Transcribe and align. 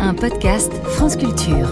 un 0.00 0.14
podcast 0.14 0.72
France 0.94 1.16
Culture. 1.16 1.68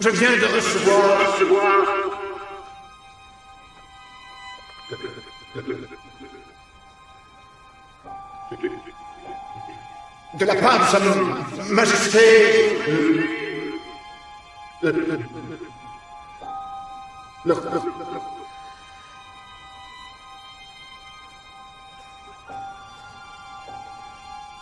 Je 0.00 0.08
viens 0.10 0.36
de 0.36 0.44
recevoir, 0.54 1.36
de 10.38 10.44
la 10.44 10.54
part 10.54 10.78
de 10.78 10.84
sa 10.84 11.00
majesté 11.72 12.18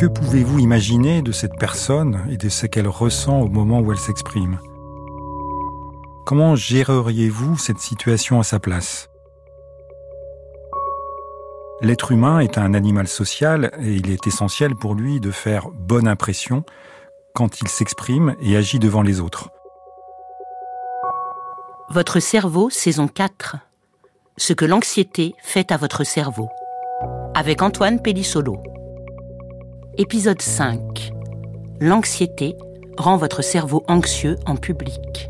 Que 0.00 0.06
pouvez-vous 0.06 0.60
imaginer 0.60 1.20
de 1.20 1.30
cette 1.30 1.58
personne 1.58 2.24
et 2.30 2.38
de 2.38 2.48
ce 2.48 2.64
qu'elle 2.64 2.88
ressent 2.88 3.38
au 3.42 3.48
moment 3.48 3.80
où 3.80 3.92
elle 3.92 3.98
s'exprime? 3.98 4.58
Comment 6.24 6.56
géreriez-vous 6.56 7.58
cette 7.58 7.80
situation 7.80 8.40
à 8.40 8.42
sa 8.42 8.58
place? 8.58 9.10
L'être 11.82 12.12
humain 12.12 12.38
est 12.38 12.56
un 12.56 12.72
animal 12.72 13.08
social 13.08 13.72
et 13.78 13.92
il 13.92 14.10
est 14.10 14.26
essentiel 14.26 14.74
pour 14.74 14.94
lui 14.94 15.20
de 15.20 15.30
faire 15.30 15.68
bonne 15.68 16.08
impression 16.08 16.64
quand 17.34 17.60
il 17.60 17.68
s'exprime 17.68 18.36
et 18.40 18.56
agit 18.56 18.78
devant 18.78 19.02
les 19.02 19.20
autres. 19.20 19.50
Votre 21.90 22.20
cerveau, 22.20 22.70
saison 22.70 23.06
4. 23.06 23.56
Ce 24.38 24.54
que 24.54 24.64
l'anxiété 24.64 25.34
fait 25.42 25.70
à 25.70 25.76
votre 25.76 26.04
cerveau. 26.04 26.48
Avec 27.34 27.60
Antoine 27.60 28.00
Pellissolo. 28.00 28.62
Épisode 30.00 30.40
5. 30.40 31.12
L'anxiété 31.78 32.56
rend 32.96 33.18
votre 33.18 33.42
cerveau 33.42 33.84
anxieux 33.86 34.36
en 34.46 34.56
public. 34.56 35.28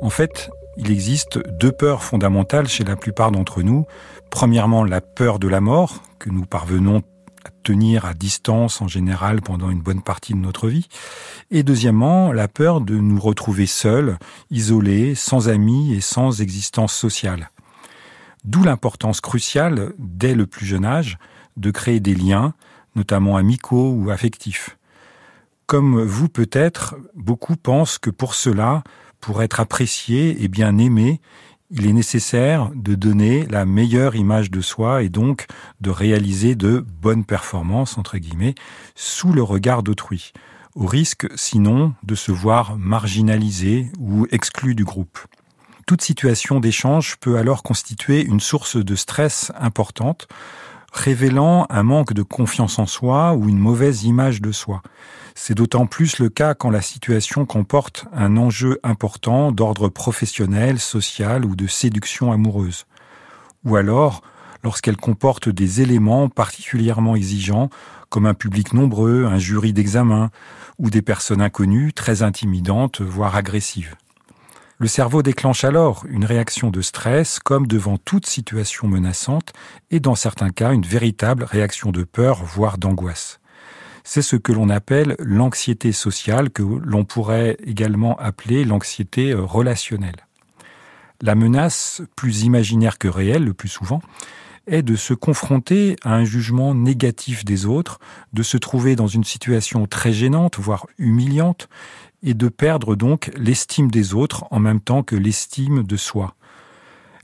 En 0.00 0.08
fait, 0.08 0.50
il 0.76 0.92
existe 0.92 1.40
deux 1.48 1.72
peurs 1.72 2.04
fondamentales 2.04 2.68
chez 2.68 2.84
la 2.84 2.94
plupart 2.94 3.32
d'entre 3.32 3.62
nous. 3.62 3.86
Premièrement, 4.30 4.84
la 4.84 5.00
peur 5.00 5.40
de 5.40 5.48
la 5.48 5.60
mort, 5.60 6.00
que 6.20 6.30
nous 6.30 6.46
parvenons 6.46 7.02
à 7.44 7.50
tenir 7.64 8.04
à 8.04 8.14
distance 8.14 8.80
en 8.80 8.86
général 8.86 9.42
pendant 9.42 9.68
une 9.68 9.82
bonne 9.82 10.02
partie 10.02 10.32
de 10.32 10.38
notre 10.38 10.68
vie. 10.68 10.86
Et 11.50 11.64
deuxièmement, 11.64 12.30
la 12.30 12.46
peur 12.46 12.80
de 12.80 12.94
nous 12.94 13.18
retrouver 13.18 13.66
seuls, 13.66 14.16
isolés, 14.52 15.16
sans 15.16 15.48
amis 15.48 15.92
et 15.92 16.00
sans 16.00 16.40
existence 16.40 16.94
sociale. 16.94 17.50
D'où 18.44 18.62
l'importance 18.64 19.20
cruciale, 19.20 19.92
dès 19.98 20.34
le 20.34 20.46
plus 20.46 20.66
jeune 20.66 20.84
âge, 20.84 21.18
de 21.56 21.70
créer 21.70 22.00
des 22.00 22.14
liens, 22.14 22.54
notamment 22.96 23.36
amicaux 23.36 23.92
ou 23.92 24.10
affectifs. 24.10 24.78
Comme 25.66 26.02
vous 26.02 26.28
peut-être, 26.28 26.96
beaucoup 27.14 27.56
pensent 27.56 27.98
que 27.98 28.10
pour 28.10 28.34
cela, 28.34 28.82
pour 29.20 29.42
être 29.42 29.60
apprécié 29.60 30.42
et 30.42 30.48
bien 30.48 30.76
aimé, 30.78 31.20
il 31.70 31.86
est 31.86 31.92
nécessaire 31.92 32.70
de 32.74 32.94
donner 32.94 33.46
la 33.46 33.64
meilleure 33.64 34.14
image 34.14 34.50
de 34.50 34.60
soi 34.60 35.02
et 35.02 35.08
donc 35.08 35.46
de 35.80 35.88
réaliser 35.88 36.54
de 36.54 36.84
bonnes 37.00 37.24
performances, 37.24 37.96
entre 37.96 38.18
guillemets, 38.18 38.54
sous 38.94 39.32
le 39.32 39.42
regard 39.42 39.82
d'autrui, 39.82 40.32
au 40.74 40.84
risque 40.84 41.26
sinon 41.34 41.94
de 42.02 42.14
se 42.14 42.30
voir 42.30 42.76
marginalisé 42.76 43.90
ou 43.98 44.26
exclu 44.30 44.74
du 44.74 44.84
groupe. 44.84 45.18
Toute 45.92 46.00
situation 46.00 46.58
d'échange 46.58 47.16
peut 47.20 47.36
alors 47.36 47.62
constituer 47.62 48.24
une 48.24 48.40
source 48.40 48.82
de 48.82 48.94
stress 48.94 49.52
importante, 49.60 50.26
révélant 50.90 51.66
un 51.68 51.82
manque 51.82 52.14
de 52.14 52.22
confiance 52.22 52.78
en 52.78 52.86
soi 52.86 53.34
ou 53.34 53.50
une 53.50 53.58
mauvaise 53.58 54.04
image 54.04 54.40
de 54.40 54.52
soi. 54.52 54.80
C'est 55.34 55.52
d'autant 55.52 55.84
plus 55.84 56.18
le 56.18 56.30
cas 56.30 56.54
quand 56.54 56.70
la 56.70 56.80
situation 56.80 57.44
comporte 57.44 58.06
un 58.14 58.38
enjeu 58.38 58.80
important 58.82 59.52
d'ordre 59.52 59.90
professionnel, 59.90 60.78
social 60.78 61.44
ou 61.44 61.56
de 61.56 61.66
séduction 61.66 62.32
amoureuse. 62.32 62.86
Ou 63.66 63.76
alors, 63.76 64.22
lorsqu'elle 64.64 64.96
comporte 64.96 65.50
des 65.50 65.82
éléments 65.82 66.30
particulièrement 66.30 67.16
exigeants, 67.16 67.68
comme 68.08 68.24
un 68.24 68.32
public 68.32 68.72
nombreux, 68.72 69.26
un 69.26 69.36
jury 69.36 69.74
d'examen, 69.74 70.30
ou 70.78 70.88
des 70.88 71.02
personnes 71.02 71.42
inconnues, 71.42 71.92
très 71.92 72.22
intimidantes, 72.22 73.02
voire 73.02 73.36
agressives. 73.36 73.94
Le 74.82 74.88
cerveau 74.88 75.22
déclenche 75.22 75.62
alors 75.62 76.04
une 76.08 76.24
réaction 76.24 76.72
de 76.72 76.82
stress 76.82 77.38
comme 77.38 77.68
devant 77.68 77.98
toute 77.98 78.26
situation 78.26 78.88
menaçante 78.88 79.52
et 79.92 80.00
dans 80.00 80.16
certains 80.16 80.50
cas 80.50 80.72
une 80.72 80.84
véritable 80.84 81.44
réaction 81.44 81.92
de 81.92 82.02
peur, 82.02 82.42
voire 82.42 82.78
d'angoisse. 82.78 83.38
C'est 84.02 84.22
ce 84.22 84.34
que 84.34 84.50
l'on 84.50 84.68
appelle 84.70 85.14
l'anxiété 85.20 85.92
sociale, 85.92 86.50
que 86.50 86.64
l'on 86.64 87.04
pourrait 87.04 87.58
également 87.64 88.16
appeler 88.16 88.64
l'anxiété 88.64 89.34
relationnelle. 89.34 90.26
La 91.20 91.36
menace, 91.36 92.02
plus 92.16 92.42
imaginaire 92.42 92.98
que 92.98 93.06
réelle 93.06 93.44
le 93.44 93.54
plus 93.54 93.68
souvent, 93.68 94.02
est 94.66 94.82
de 94.82 94.96
se 94.96 95.14
confronter 95.14 95.94
à 96.02 96.14
un 96.14 96.24
jugement 96.24 96.74
négatif 96.74 97.44
des 97.44 97.66
autres, 97.66 98.00
de 98.32 98.42
se 98.42 98.56
trouver 98.56 98.96
dans 98.96 99.06
une 99.06 99.24
situation 99.24 99.86
très 99.86 100.12
gênante, 100.12 100.58
voire 100.58 100.86
humiliante, 100.98 101.68
et 102.22 102.34
de 102.34 102.48
perdre 102.48 102.94
donc 102.94 103.30
l'estime 103.36 103.90
des 103.90 104.14
autres 104.14 104.44
en 104.50 104.58
même 104.58 104.80
temps 104.80 105.02
que 105.02 105.16
l'estime 105.16 105.82
de 105.82 105.96
soi. 105.96 106.34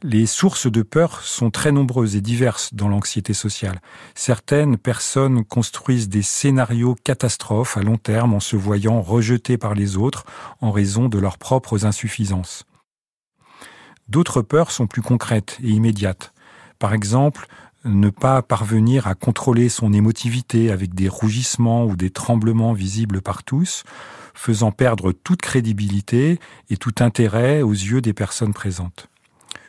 Les 0.05 0.27
sources 0.27 0.71
de 0.71 0.83
peur 0.83 1.23
sont 1.23 1.51
très 1.51 1.73
nombreuses 1.73 2.15
et 2.15 2.21
diverses 2.21 2.73
dans 2.73 2.89
l'anxiété 2.89 3.35
sociale. 3.35 3.81
Certaines 4.15 4.77
personnes 4.77 5.45
construisent 5.45 6.09
des 6.09 6.23
scénarios 6.23 6.95
catastrophes 7.03 7.77
à 7.77 7.83
long 7.83 7.97
terme 7.97 8.33
en 8.33 8.39
se 8.39 8.55
voyant 8.55 9.03
rejetées 9.03 9.59
par 9.59 9.75
les 9.75 9.97
autres 9.97 10.25
en 10.61 10.71
raison 10.71 11.09
de 11.09 11.19
leurs 11.19 11.39
propres 11.39 11.85
insuffisances. 11.85 12.65
D'autres 14.09 14.41
peurs 14.41 14.71
sont 14.71 14.87
plus 14.87 15.03
concrètes 15.03 15.59
et 15.65 15.71
immédiates. 15.71 16.33
Par 16.79 16.95
exemple, 16.95 17.49
ne 17.89 18.11
pas 18.11 18.43
parvenir 18.43 19.07
à 19.07 19.15
contrôler 19.15 19.69
son 19.69 19.93
émotivité 19.93 20.71
avec 20.71 20.95
des 20.95 21.09
rougissements 21.09 21.85
ou 21.85 21.97
des 21.97 22.11
tremblements 22.11 22.73
visibles 22.73 23.21
par 23.23 23.43
tous, 23.43 23.85
faisant 24.35 24.71
perdre 24.71 25.13
toute 25.13 25.43
crédibilité 25.43 26.39
et 26.71 26.77
tout 26.77 26.95
intérêt 27.01 27.63
aux 27.63 27.73
yeux 27.73 28.01
des 28.01 28.13
personnes 28.13 28.55
présentes. 28.55 29.09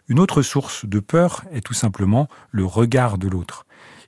Une 0.07 0.19
autre 0.19 0.41
source 0.41 0.85
de 0.85 1.00
peur 1.00 1.44
est 1.52 1.66
tout 1.66 1.74
simplement 1.74 2.28
le 2.52 2.66
regard 2.66 3.18
de 3.18 3.28
l'autre. 3.28 3.66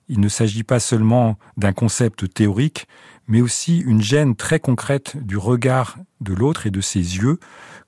Il 0.08 0.20
ne 0.20 0.30
s'agit 0.30 0.64
pas 0.64 0.80
seulement 0.80 1.38
d'un 1.58 1.74
concept 1.74 2.34
théorique, 2.34 2.88
mais 3.28 3.42
aussi 3.42 3.80
une 3.80 4.02
gêne 4.02 4.36
très 4.36 4.60
concrète 4.60 5.16
du 5.16 5.38
regard 5.38 5.98
de 6.20 6.34
l'autre 6.34 6.68
et 6.68 6.72
de 6.72 6.82
ses 6.82 7.00
yeux, 7.00 7.40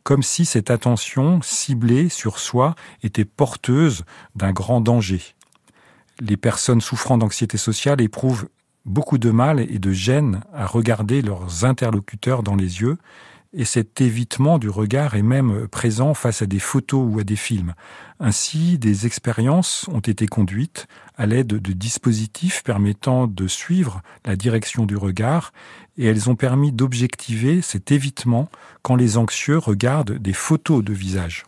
comme 0.04 0.24
si 0.24 0.46
cette 0.46 0.72
attention 0.72 1.42
ciblée 1.42 2.10
sur 2.10 2.40
soi 2.40 2.76
était 3.02 3.26
porteuse 3.26 4.04
d'un 4.36 4.52
grand 4.52 4.80
danger. 4.80 5.36
Les 6.20 6.38
personnes 6.38 6.82
souffrant 6.82 7.18
d'anxiété 7.18 7.58
sociale 7.58 8.02
éprouvent 8.02 8.48
beaucoup 8.86 9.18
de 9.18 9.32
mal 9.32 9.60
et 9.60 9.80
de 9.80 9.92
gêne 9.92 10.42
à 10.54 10.66
regarder 10.66 11.22
leurs 11.22 11.66
interlocuteurs 11.66 12.44
dans 12.44 12.56
les 12.56 12.82
yeux, 12.82 12.98
et 13.56 13.66
cet 13.66 14.02
évitement 14.02 14.58
du 14.58 14.70
regard 14.70 15.16
est 15.16 15.22
même 15.22 15.68
présent 15.68 16.16
face 16.16 16.42
à 16.42 16.48
des 16.48 16.60
photos 16.60 17.08
ou 17.08 17.20
à 17.20 17.24
des 17.24 17.36
films. 17.36 17.74
Ainsi, 18.20 18.80
des 18.80 19.06
expériences 19.06 19.88
ont 19.90 20.00
été 20.00 20.26
conduites 20.26 20.88
à 21.18 21.28
l'aide 21.28 21.48
de 21.48 21.74
dispositifs 21.74 22.64
permettant 22.64 23.28
de 23.28 23.48
suivre 23.48 24.02
la 24.26 24.36
direction 24.36 24.86
du 24.86 24.98
regard, 24.98 25.54
et 25.98 26.06
elles 26.06 26.32
ont 26.32 26.36
permis 26.36 26.72
d'objectiver 26.72 27.62
cet 27.62 27.92
évitement 27.92 28.50
quand 28.82 28.96
les 28.96 29.18
anxieux 29.18 29.60
regardent 29.60 30.18
des 30.18 30.34
photos 30.34 30.84
de 30.84 30.94
visage. 30.94 31.46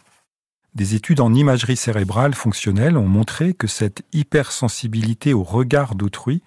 Des 0.76 0.94
études 0.94 1.22
en 1.22 1.34
imagerie 1.34 1.78
cérébrale 1.78 2.34
fonctionnelle 2.34 2.98
ont 2.98 3.08
montré 3.08 3.54
que 3.54 3.66
cette 3.66 4.04
hypersensibilité 4.12 5.34
au 5.34 5.42
regard 5.42 5.96
d'autrui 5.96 6.44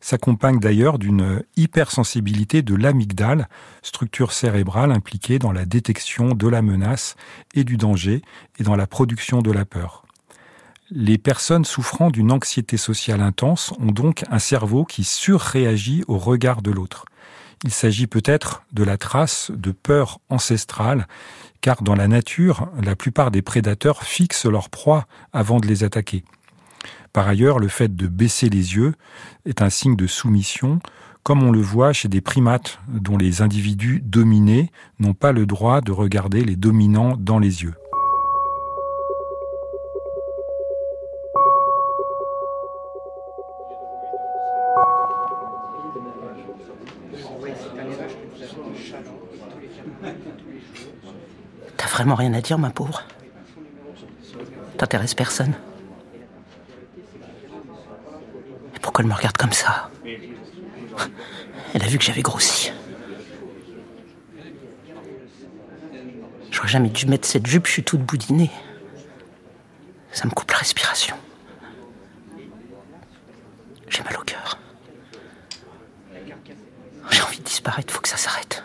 s'accompagne 0.00 0.60
d'ailleurs 0.60 1.00
d'une 1.00 1.42
hypersensibilité 1.56 2.62
de 2.62 2.76
l'amygdale, 2.76 3.48
structure 3.82 4.32
cérébrale 4.32 4.92
impliquée 4.92 5.40
dans 5.40 5.50
la 5.50 5.64
détection 5.64 6.28
de 6.28 6.46
la 6.46 6.62
menace 6.62 7.16
et 7.54 7.64
du 7.64 7.76
danger 7.76 8.22
et 8.60 8.62
dans 8.62 8.76
la 8.76 8.86
production 8.86 9.42
de 9.42 9.50
la 9.50 9.64
peur. 9.64 10.04
Les 10.92 11.18
personnes 11.18 11.64
souffrant 11.64 12.10
d'une 12.10 12.30
anxiété 12.30 12.76
sociale 12.76 13.20
intense 13.20 13.72
ont 13.80 13.90
donc 13.90 14.24
un 14.30 14.38
cerveau 14.38 14.84
qui 14.84 15.02
surréagit 15.02 16.04
au 16.06 16.18
regard 16.18 16.62
de 16.62 16.70
l'autre. 16.70 17.06
Il 17.64 17.70
s'agit 17.70 18.06
peut-être 18.08 18.64
de 18.72 18.82
la 18.82 18.96
trace 18.96 19.52
de 19.54 19.70
peur 19.70 20.18
ancestrale, 20.28 21.06
car 21.60 21.82
dans 21.82 21.94
la 21.94 22.08
nature, 22.08 22.68
la 22.82 22.96
plupart 22.96 23.30
des 23.30 23.42
prédateurs 23.42 24.02
fixent 24.02 24.46
leur 24.46 24.68
proie 24.68 25.06
avant 25.32 25.60
de 25.60 25.68
les 25.68 25.84
attaquer. 25.84 26.24
Par 27.12 27.28
ailleurs, 27.28 27.58
le 27.58 27.68
fait 27.68 27.94
de 27.94 28.08
baisser 28.08 28.48
les 28.48 28.74
yeux 28.74 28.94
est 29.44 29.62
un 29.62 29.70
signe 29.70 29.96
de 29.96 30.06
soumission, 30.06 30.80
comme 31.22 31.42
on 31.42 31.52
le 31.52 31.60
voit 31.60 31.92
chez 31.92 32.08
des 32.08 32.20
primates 32.20 32.80
dont 32.88 33.16
les 33.16 33.42
individus 33.42 34.00
dominés 34.04 34.72
n'ont 34.98 35.14
pas 35.14 35.30
le 35.30 35.46
droit 35.46 35.80
de 35.80 35.92
regarder 35.92 36.44
les 36.44 36.56
dominants 36.56 37.16
dans 37.16 37.38
les 37.38 37.62
yeux. 37.62 37.74
T'as 51.76 51.86
vraiment 51.88 52.14
rien 52.14 52.32
à 52.34 52.40
dire, 52.40 52.58
ma 52.58 52.70
pauvre? 52.70 53.02
T'intéresses 54.78 55.14
personne? 55.14 55.54
Et 58.74 58.78
pourquoi 58.80 59.02
elle 59.02 59.08
me 59.08 59.14
regarde 59.14 59.36
comme 59.36 59.52
ça? 59.52 59.90
Elle 61.74 61.82
a 61.82 61.86
vu 61.86 61.98
que 61.98 62.04
j'avais 62.04 62.22
grossi. 62.22 62.72
J'aurais 66.50 66.68
jamais 66.68 66.90
dû 66.90 67.06
mettre 67.06 67.26
cette 67.26 67.46
jupe, 67.46 67.66
je 67.66 67.72
suis 67.72 67.84
toute 67.84 68.02
boudinée. 68.02 68.50
Ça 70.12 70.26
me 70.26 70.30
coupe 70.30 70.50
la 70.50 70.58
respiration. 70.58 71.16
J'ai 73.88 74.02
mal 74.02 74.16
au 74.18 74.22
cœur. 74.22 74.58
J'ai 77.10 77.22
envie 77.22 77.38
de 77.38 77.44
disparaître, 77.44 77.92
faut 77.92 78.00
que 78.00 78.08
ça 78.08 78.16
s'arrête. 78.16 78.62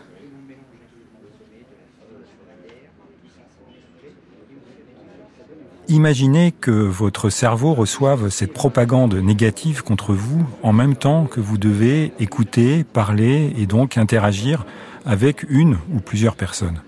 Imaginez 5.90 6.52
que 6.52 6.72
votre 6.72 7.30
cerveau 7.30 7.74
reçoive 7.74 8.28
cette 8.28 8.52
propagande 8.52 9.16
négative 9.16 9.84
contre 9.84 10.14
vous 10.14 10.46
en 10.62 10.74
même 10.74 10.98
temps 10.98 11.26
que 11.26 11.40
vous 11.40 11.58
devez 11.58 12.12
écouter, 12.20 12.84
parler 12.84 13.54
et 13.58 13.68
donc 13.68 13.98
interagir 13.98 14.66
avec 15.06 15.46
une 15.50 15.78
ou 15.94 16.02
plusieurs 16.02 16.36
personnes. 16.36 16.82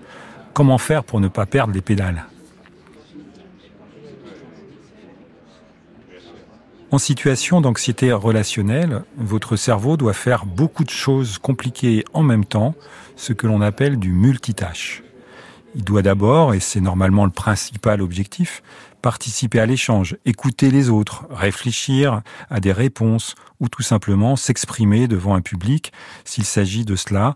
Comment 0.54 0.78
faire 0.78 1.06
pour 1.06 1.22
ne 1.22 1.30
pas 1.30 1.46
perdre 1.46 1.74
les 1.74 1.82
pédales? 1.82 2.26
En 6.92 6.98
situation 6.98 7.62
d'anxiété 7.62 8.12
relationnelle, 8.12 9.04
votre 9.16 9.56
cerveau 9.56 9.96
doit 9.96 10.14
faire 10.14 10.46
beaucoup 10.46 10.84
de 10.84 10.90
choses 10.90 11.38
compliquées 11.38 12.04
en 12.14 12.24
même 12.24 12.44
temps, 12.46 12.76
ce 13.16 13.32
que 13.32 13.48
l'on 13.48 13.62
appelle 13.62 13.98
du 13.98 14.12
multitâche. 14.12 15.04
Il 15.76 15.84
doit 15.84 16.02
d'abord, 16.02 16.54
et 16.54 16.60
c'est 16.60 16.82
normalement 16.82 17.26
le 17.26 17.32
principal 17.32 18.02
objectif, 18.02 18.64
participer 19.02 19.60
à 19.60 19.66
l'échange, 19.66 20.18
écouter 20.26 20.72
les 20.72 20.90
autres, 20.90 21.26
réfléchir 21.30 22.22
à 22.50 22.60
des 22.60 22.72
réponses 22.72 23.36
ou 23.60 23.70
tout 23.70 23.84
simplement 23.84 24.36
s'exprimer 24.36 25.08
devant 25.08 25.36
un 25.36 25.42
public 25.42 25.94
s'il 26.26 26.46
s'agit 26.46 26.86
de 26.86 26.96
cela, 26.96 27.36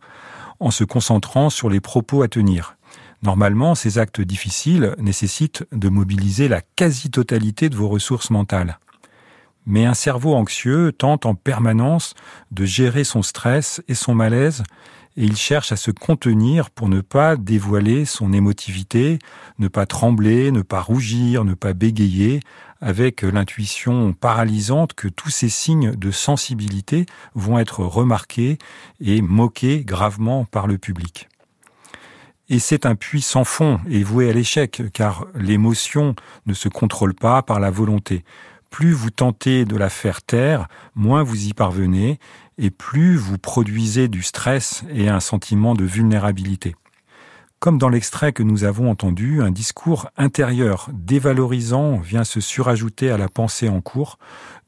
en 0.60 0.72
se 0.72 0.84
concentrant 0.84 1.50
sur 1.50 1.70
les 1.70 1.80
propos 1.80 2.24
à 2.24 2.28
tenir. 2.28 2.76
Normalement, 3.22 3.76
ces 3.76 4.00
actes 4.00 4.20
difficiles 4.20 4.96
nécessitent 4.98 5.66
de 5.72 5.90
mobiliser 5.90 6.48
la 6.48 6.62
quasi-totalité 6.62 7.70
de 7.70 7.76
vos 7.76 7.88
ressources 7.88 8.32
mentales. 8.32 8.80
Mais 9.66 9.86
un 9.86 9.94
cerveau 9.94 10.36
anxieux 10.36 10.92
tente 10.92 11.26
en 11.26 11.36
permanence 11.36 12.16
de 12.52 12.66
gérer 12.66 13.06
son 13.06 13.22
stress 13.22 13.82
et 13.88 13.96
son 13.96 14.14
malaise 14.14 14.64
et 15.16 15.24
il 15.24 15.36
cherche 15.36 15.72
à 15.72 15.76
se 15.76 15.92
contenir 15.92 16.70
pour 16.70 16.90
ne 16.90 17.02
pas 17.02 17.36
dévoiler 17.36 18.06
son 18.06 18.34
émotivité, 18.34 19.20
ne 19.60 19.68
pas 19.68 19.86
trembler, 19.86 20.52
ne 20.52 20.62
pas 20.62 20.82
rougir, 20.82 21.44
ne 21.44 21.54
pas 21.54 21.74
bégayer, 21.74 22.40
avec 22.82 23.22
l'intuition 23.22 24.12
paralysante 24.12 24.94
que 24.94 25.08
tous 25.08 25.30
ces 25.30 25.50
signes 25.50 25.96
de 25.96 26.12
sensibilité 26.12 27.06
vont 27.34 27.58
être 27.58 27.80
remarqués 27.80 28.58
et 29.00 29.22
moqués 29.22 29.86
gravement 29.86 30.46
par 30.46 30.68
le 30.68 30.78
public. 30.78 31.30
Et 32.50 32.60
c'est 32.60 32.86
un 32.86 32.96
puits 32.96 33.22
sans 33.22 33.46
fond 33.46 33.80
et 33.90 34.04
voué 34.04 34.30
à 34.30 34.34
l'échec, 34.34 34.84
car 34.94 35.28
l'émotion 35.34 36.14
ne 36.46 36.54
se 36.54 36.68
contrôle 36.68 37.14
pas 37.14 37.42
par 37.42 37.60
la 37.60 37.72
volonté. 37.72 38.26
Plus 38.74 38.92
vous 38.92 39.12
tentez 39.12 39.66
de 39.66 39.78
la 39.78 39.88
faire 39.88 40.24
taire, 40.24 40.68
moins 40.96 41.22
vous 41.22 41.46
y 41.46 41.54
parvenez, 41.54 42.18
et 42.58 42.72
plus 42.72 43.18
vous 43.18 43.38
produisez 43.38 44.08
du 44.08 44.24
stress 44.24 44.84
et 44.90 45.10
un 45.10 45.20
sentiment 45.20 45.76
de 45.76 45.84
vulnérabilité. 45.84 46.76
Comme 47.60 47.78
dans 47.78 47.88
l'extrait 47.88 48.34
que 48.34 48.42
nous 48.42 48.64
avons 48.64 48.90
entendu, 48.90 49.44
un 49.44 49.52
discours 49.52 50.10
intérieur 50.18 50.90
dévalorisant 50.92 51.98
vient 51.98 52.24
se 52.24 52.42
surajouter 52.42 53.12
à 53.12 53.18
la 53.20 53.30
pensée 53.30 53.70
en 53.70 53.80
cours, 53.80 54.18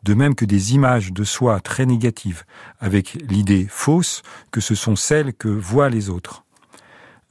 de 0.04 0.13
même 0.13 0.36
que 0.36 0.46
des 0.46 0.75
images 0.75 1.12
de 1.12 1.24
soi 1.24 1.60
très 1.60 1.88
négatives, 1.88 2.44
avec 2.80 3.18
l'idée 3.28 3.66
fausse 3.68 4.22
que 4.52 4.62
ce 4.62 4.75
sont 4.75 4.96
celles 4.96 5.34
que 5.34 5.48
voient 5.48 5.90
les 5.90 6.12
autres. 6.12 6.44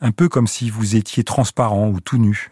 Un 0.00 0.11
peu 0.11 0.29
comme 0.29 0.49
si 0.49 0.71
vous 0.71 0.97
étiez 0.97 1.23
transparent 1.23 1.88
ou 1.88 2.00
tout 2.00 2.19
nu, 2.19 2.50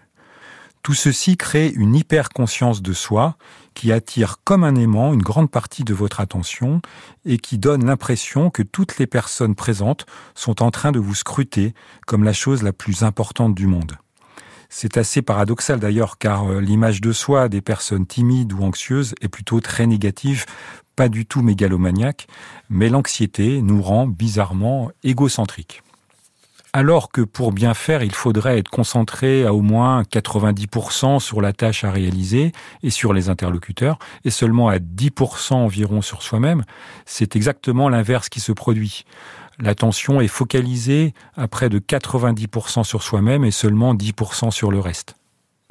tout 0.82 0.94
ceci 0.94 1.36
crée 1.36 1.68
une 1.68 1.94
hyper-conscience 1.94 2.82
de 2.82 2.92
soi 2.92 3.36
qui 3.74 3.92
attire 3.92 4.38
comme 4.44 4.64
un 4.64 4.74
aimant 4.74 5.12
une 5.12 5.22
grande 5.22 5.50
partie 5.50 5.84
de 5.84 5.94
votre 5.94 6.20
attention 6.20 6.82
et 7.24 7.38
qui 7.38 7.56
donne 7.56 7.86
l'impression 7.86 8.50
que 8.50 8.62
toutes 8.62 8.98
les 8.98 9.06
personnes 9.06 9.54
présentes 9.54 10.06
sont 10.34 10.62
en 10.62 10.70
train 10.70 10.90
de 10.90 10.98
vous 10.98 11.14
scruter 11.14 11.72
comme 12.06 12.24
la 12.24 12.32
chose 12.32 12.62
la 12.62 12.72
plus 12.72 13.04
importante 13.04 13.54
du 13.54 13.66
monde. 13.66 13.92
C'est 14.68 14.96
assez 14.96 15.22
paradoxal 15.22 15.78
d'ailleurs 15.78 16.18
car 16.18 16.50
euh, 16.50 16.60
l'image 16.60 17.00
de 17.00 17.12
soi 17.12 17.48
des 17.48 17.60
personnes 17.60 18.06
timides 18.06 18.52
ou 18.54 18.62
anxieuses 18.62 19.14
est 19.20 19.28
plutôt 19.28 19.60
très 19.60 19.86
négative, 19.86 20.46
pas 20.96 21.10
du 21.10 21.26
tout 21.26 21.42
mégalomaniaque, 21.42 22.26
mais 22.70 22.88
l'anxiété 22.88 23.60
nous 23.60 23.82
rend 23.82 24.06
bizarrement 24.06 24.90
égocentriques 25.04 25.82
alors 26.72 27.10
que 27.10 27.20
pour 27.20 27.52
bien 27.52 27.74
faire, 27.74 28.02
il 28.02 28.14
faudrait 28.14 28.58
être 28.58 28.70
concentré 28.70 29.44
à 29.44 29.52
au 29.52 29.60
moins 29.60 30.02
90% 30.02 31.20
sur 31.20 31.42
la 31.42 31.52
tâche 31.52 31.84
à 31.84 31.90
réaliser 31.90 32.52
et 32.82 32.90
sur 32.90 33.12
les 33.12 33.28
interlocuteurs, 33.28 33.98
et 34.24 34.30
seulement 34.30 34.68
à 34.68 34.78
10% 34.78 35.54
environ 35.54 36.00
sur 36.00 36.22
soi-même, 36.22 36.64
c'est 37.04 37.36
exactement 37.36 37.88
l'inverse 37.88 38.28
qui 38.28 38.40
se 38.40 38.52
produit. 38.52 39.04
L'attention 39.58 40.20
est 40.20 40.28
focalisée 40.28 41.12
à 41.36 41.46
près 41.46 41.68
de 41.68 41.78
90% 41.78 42.84
sur 42.84 43.02
soi-même 43.02 43.44
et 43.44 43.50
seulement 43.50 43.94
10% 43.94 44.50
sur 44.50 44.70
le 44.70 44.80
reste. 44.80 45.14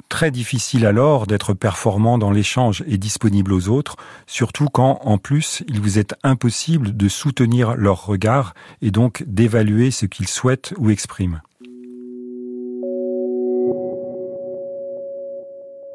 Très 0.08 0.30
difficile 0.30 0.86
alors 0.86 1.26
d'être 1.26 1.54
performant 1.54 2.18
dans 2.18 2.30
l'échange 2.30 2.84
et 2.86 2.98
disponible 2.98 3.52
aux 3.52 3.68
autres, 3.68 3.96
surtout 4.26 4.66
quand, 4.66 5.00
en 5.02 5.18
plus, 5.18 5.62
il 5.68 5.80
vous 5.80 5.98
est 5.98 6.14
impossible 6.22 6.96
de 6.96 7.08
soutenir 7.08 7.76
leur 7.76 8.04
regard 8.06 8.54
et 8.82 8.90
donc 8.90 9.24
d'évaluer 9.26 9.90
ce 9.90 10.06
qu'ils 10.06 10.28
souhaitent 10.28 10.74
ou 10.78 10.90
expriment. 10.90 11.40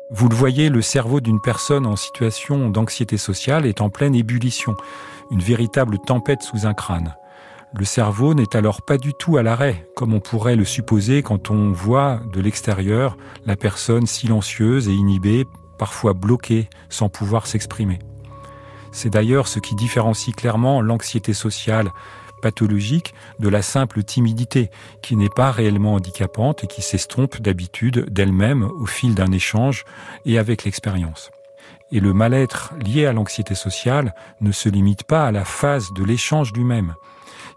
Vous 0.10 0.30
le 0.30 0.36
voyez, 0.36 0.70
le 0.70 0.82
cerveau 0.82 1.20
d'une 1.20 1.42
personne 1.42 1.86
en 1.86 1.98
situation 1.98 2.70
d'anxiété 2.70 3.18
sociale 3.18 3.66
est 3.66 3.82
en 3.82 3.90
pleine 3.90 4.16
ébullition, 4.16 4.76
une 5.32 5.42
véritable 5.42 6.00
tempête 6.00 6.42
sous 6.42 6.66
un 6.66 6.74
crâne. 6.74 7.16
Le 7.74 7.86
cerveau 7.86 8.34
n'est 8.34 8.56
alors 8.56 8.82
pas 8.82 8.98
du 8.98 9.14
tout 9.14 9.38
à 9.38 9.44
l'arrêt, 9.44 9.88
comme 9.96 10.14
on 10.14 10.20
pourrait 10.20 10.56
le 10.56 10.64
supposer 10.64 11.22
quand 11.22 11.52
on 11.52 11.72
voit 11.72 12.22
de 12.32 12.40
l'extérieur 12.40 13.18
la 13.46 13.56
personne 13.58 14.08
silencieuse 14.08 14.88
et 14.88 14.94
inhibée, 14.94 15.46
parfois 15.78 16.14
bloquée, 16.14 16.70
sans 16.90 17.10
pouvoir 17.10 17.46
s'exprimer. 17.46 18.00
C'est 18.92 19.10
d'ailleurs 19.10 19.48
ce 19.48 19.60
qui 19.60 19.76
différencie 19.76 20.36
clairement 20.36 20.82
l'anxiété 20.82 21.34
sociale 21.34 21.92
pathologique 22.42 23.14
de 23.40 23.50
la 23.50 23.62
simple 23.62 24.04
timidité, 24.04 24.70
qui 25.02 25.16
n'est 25.16 25.30
pas 25.30 25.52
réellement 25.52 25.96
handicapante 25.96 26.64
et 26.64 26.68
qui 26.68 26.82
s'estompe 26.82 27.42
d'habitude 27.42 28.06
d'elle-même 28.10 28.64
au 28.64 28.86
fil 28.86 29.14
d'un 29.14 29.32
échange 29.32 29.86
et 30.26 30.38
avec 30.38 30.64
l'expérience. 30.64 31.32
Et 31.92 32.00
le 32.00 32.14
mal-être 32.14 32.74
lié 32.84 33.06
à 33.06 33.14
l'anxiété 33.14 33.56
sociale 33.56 34.14
ne 34.42 34.52
se 34.52 34.70
limite 34.70 35.04
pas 35.04 35.26
à 35.26 35.32
la 35.32 35.46
phase 35.46 35.94
de 35.94 36.04
l'échange 36.04 36.52
lui-même 36.54 36.94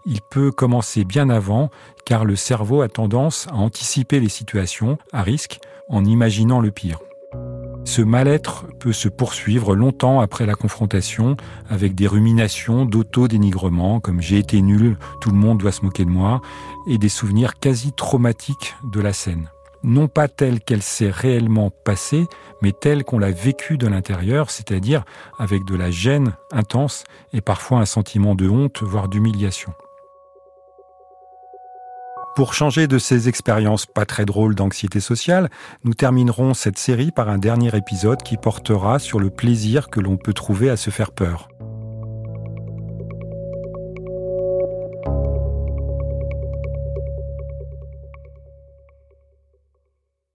il 0.05 0.21
peut 0.21 0.51
commencer 0.51 1.03
bien 1.03 1.29
avant, 1.29 1.69
car 2.05 2.25
le 2.25 2.35
cerveau 2.35 2.81
a 2.81 2.89
tendance 2.89 3.47
à 3.49 3.55
anticiper 3.55 4.19
les 4.19 4.29
situations 4.29 4.97
à 5.11 5.21
risque 5.21 5.59
en 5.89 6.05
imaginant 6.05 6.59
le 6.59 6.71
pire. 6.71 6.99
Ce 7.83 8.01
mal-être 8.01 8.67
peut 8.79 8.93
se 8.93 9.09
poursuivre 9.09 9.75
longtemps 9.75 10.19
après 10.19 10.45
la 10.45 10.53
confrontation 10.53 11.35
avec 11.67 11.95
des 11.95 12.07
ruminations 12.07 12.85
d'auto-dénigrement 12.85 13.99
comme 13.99 14.21
j'ai 14.21 14.37
été 14.37 14.61
nul, 14.61 14.97
tout 15.19 15.31
le 15.31 15.37
monde 15.37 15.57
doit 15.57 15.71
se 15.71 15.83
moquer 15.83 16.05
de 16.05 16.09
moi, 16.09 16.41
et 16.87 16.97
des 16.97 17.09
souvenirs 17.09 17.59
quasi 17.59 17.91
traumatiques 17.91 18.75
de 18.83 19.01
la 19.01 19.13
scène. 19.13 19.49
Non 19.83 20.07
pas 20.07 20.27
telle 20.27 20.59
qu'elle 20.59 20.81
s'est 20.81 21.09
réellement 21.09 21.69
passée, 21.69 22.25
mais 22.61 22.71
telle 22.71 23.03
qu'on 23.03 23.19
l'a 23.19 23.31
vécue 23.31 23.77
de 23.77 23.87
l'intérieur, 23.87 24.51
c'est-à-dire 24.51 25.03
avec 25.39 25.65
de 25.65 25.75
la 25.75 25.91
gêne 25.91 26.33
intense 26.51 27.03
et 27.33 27.41
parfois 27.41 27.79
un 27.79 27.85
sentiment 27.85 28.35
de 28.35 28.47
honte, 28.47 28.81
voire 28.83 29.07
d'humiliation. 29.07 29.73
Pour 32.35 32.53
changer 32.53 32.87
de 32.87 32.97
ces 32.97 33.27
expériences 33.27 33.85
pas 33.85 34.05
très 34.05 34.23
drôles 34.23 34.55
d'anxiété 34.55 35.01
sociale, 35.01 35.49
nous 35.83 35.93
terminerons 35.93 36.53
cette 36.53 36.77
série 36.77 37.11
par 37.11 37.27
un 37.27 37.37
dernier 37.37 37.75
épisode 37.75 38.23
qui 38.23 38.37
portera 38.37 38.99
sur 38.99 39.19
le 39.19 39.29
plaisir 39.29 39.89
que 39.89 39.99
l'on 39.99 40.15
peut 40.15 40.33
trouver 40.33 40.69
à 40.69 40.77
se 40.77 40.91
faire 40.91 41.11
peur. 41.11 41.50